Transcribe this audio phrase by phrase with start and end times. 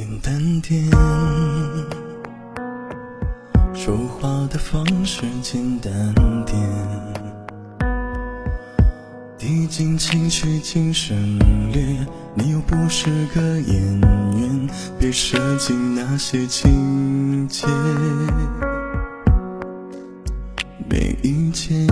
[0.00, 0.82] 简单点，
[3.74, 5.92] 说话的方式简单
[6.46, 6.58] 点，
[9.36, 11.14] 递进情绪尽省
[11.70, 11.84] 略，
[12.32, 17.66] 你又不是个演员，别设计那些情节。
[20.88, 21.86] 没意见，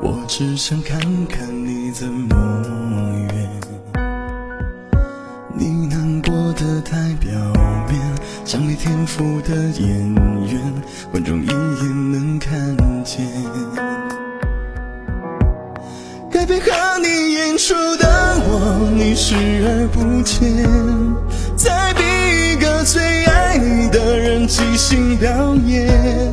[0.00, 2.77] 我只想看看你怎么
[6.58, 7.30] 的太表
[7.88, 8.00] 面，
[8.44, 10.60] 像没天赋的演员，
[11.12, 13.24] 观众一眼能看见。
[16.32, 18.08] 改变和你演出的
[18.44, 20.52] 我，你视而不见。
[21.56, 22.02] 再逼
[22.52, 26.32] 一个最爱你的人即兴表演，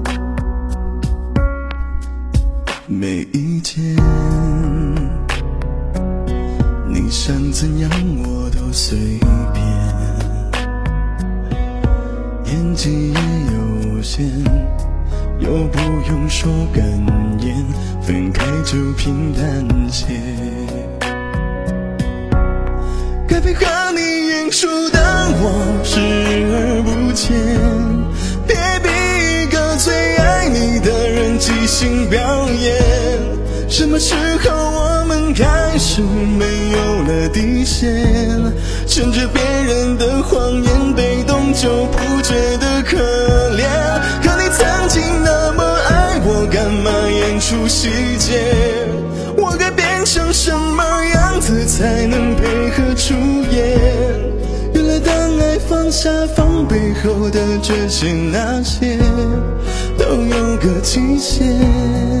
[2.91, 3.81] 没意见，
[6.89, 8.97] 你想怎样我都随
[9.53, 9.65] 便，
[12.47, 13.19] 演技也
[13.53, 14.27] 有限，
[15.39, 16.83] 又不用说感
[17.39, 17.65] 言，
[18.01, 20.07] 分开就平淡些。
[23.25, 24.99] 改变和你演出的
[25.39, 25.97] 我视
[26.51, 27.31] 而不见，
[28.45, 28.53] 别
[28.83, 28.89] 逼
[29.43, 32.40] 一个最爱你的人即兴表演。
[33.91, 34.15] 什么时
[34.47, 37.93] 候我们开始没有了底线？
[38.87, 42.95] 趁着别人的谎言被动就不觉得可
[43.57, 43.67] 怜。
[44.23, 48.87] 可你曾经那么爱我，干嘛演出细节？
[49.35, 53.13] 我该变成什么样子才能配合出
[53.51, 53.77] 演？
[54.73, 58.97] 原来当爱放下防备后的这些那些，
[59.97, 62.20] 都有个期限。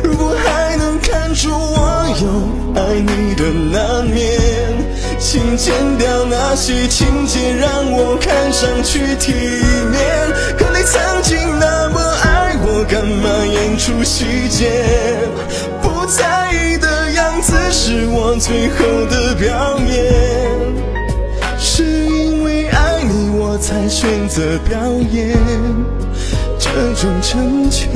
[6.61, 9.33] 些情节，让我看上去体
[9.89, 9.99] 面。
[10.59, 14.69] 可你曾经那么爱我，干嘛演出细节？
[15.81, 20.13] 不在意的样子是我最后的表演，
[21.57, 24.77] 是因为爱你，我才选择表
[25.11, 25.35] 演
[26.59, 27.89] 这种成全。